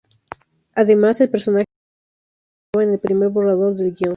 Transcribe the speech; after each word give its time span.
Además, 0.73 1.21
el 1.21 1.29
personaje 1.29 1.65
de 1.65 1.65
X 1.65 1.75
no 1.77 2.65
estaba 2.73 2.83
en 2.85 2.93
el 2.93 2.99
primer 2.99 3.29
borrador 3.29 3.75
del 3.75 3.93
guion. 3.93 4.09